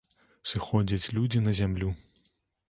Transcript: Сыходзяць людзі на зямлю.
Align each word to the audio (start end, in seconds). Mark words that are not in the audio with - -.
Сыходзяць 0.51 1.11
людзі 1.17 1.43
на 1.49 1.55
зямлю. 1.61 1.93